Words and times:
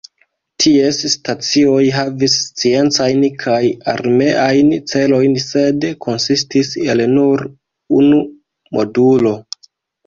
Ties 0.63 1.01
stacioj 1.13 1.83
havis 1.97 2.37
sciencajn 2.45 3.21
kaj 3.45 3.59
armeajn 3.95 4.73
celojn 4.95 5.39
sed 5.45 5.89
konsistis 6.09 6.75
el 6.91 7.07
nur 7.17 7.49
unu 8.03 8.25
modulo. 8.81 9.39